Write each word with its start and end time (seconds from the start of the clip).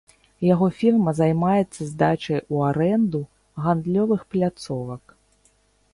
Яго 0.53 0.69
фірма 0.77 1.11
займаецца 1.19 1.81
здачай 1.91 2.39
у 2.55 2.63
арэнду 2.71 3.23
гандлёвых 3.67 4.21
пляцовак. 4.37 5.03